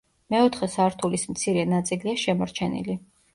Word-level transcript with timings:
მეოთხე 0.33 0.69
სართულის 0.75 1.25
მცირე 1.33 1.67
ნაწილია 1.75 2.17
შემორჩენილი. 2.23 2.99